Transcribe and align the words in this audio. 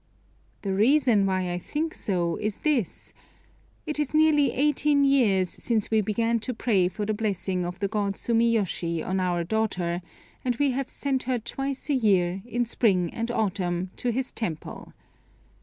The 0.63 0.73
reason 0.73 1.27
why 1.27 1.51
I 1.53 1.59
think 1.59 1.93
so 1.93 2.35
is 2.37 2.61
this 2.61 3.13
it 3.85 3.99
is 3.99 4.15
nearly 4.15 4.51
eighteen 4.51 5.03
years 5.05 5.51
since 5.51 5.91
we 5.91 6.01
began 6.01 6.39
to 6.39 6.55
pray 6.55 6.87
for 6.87 7.05
the 7.05 7.13
blessing 7.13 7.63
of 7.63 7.79
the 7.79 7.87
God 7.87 8.15
Sumiyoshi 8.15 9.05
on 9.05 9.19
our 9.19 9.43
daughter, 9.43 10.01
and 10.43 10.55
we 10.55 10.71
have 10.71 10.89
sent 10.89 11.21
her 11.29 11.37
twice 11.37 11.87
a 11.87 11.93
year, 11.93 12.41
in 12.47 12.65
spring 12.65 13.13
and 13.13 13.29
autumn, 13.29 13.91
to 13.97 14.11
his 14.11 14.31
temple. 14.31 14.91